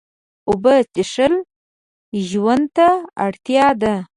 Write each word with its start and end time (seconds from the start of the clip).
اوبه 0.49 0.75
څښل 0.93 1.33
ژوند 2.29 2.65
ته 2.75 2.87
اړتیا 3.25 3.67
ده 3.81 3.95